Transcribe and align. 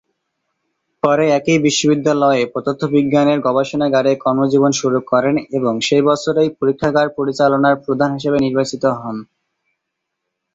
পরে 1.03 1.25
একই 1.37 1.57
বিশ্ববিদ্যালয়ে 1.65 2.43
পদার্থবিজ্ঞানের 2.53 3.39
গবেষণাগারে 3.47 4.11
কর্মজীবন 4.23 4.71
শুরু 4.81 4.99
করেন 5.11 5.35
এবং 5.57 5.73
সেই 5.87 6.03
বছরেই 6.09 6.49
পরীক্ষাগার 6.59 7.07
পরিচালনার 7.17 7.75
প্রধান 7.85 8.09
হিসাবে 8.17 8.37
নির্বাচিত 8.41 8.83
হন। 8.99 9.17